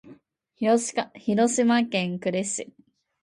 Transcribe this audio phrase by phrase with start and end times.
[0.55, 0.83] 広
[1.53, 2.73] 島県呉市